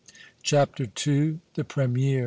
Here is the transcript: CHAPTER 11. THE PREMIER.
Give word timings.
CHAPTER 0.41 0.85
11. 0.85 1.41
THE 1.53 1.63
PREMIER. 1.63 2.19